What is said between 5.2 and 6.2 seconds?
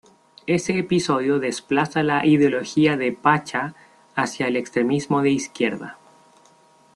de izquierda.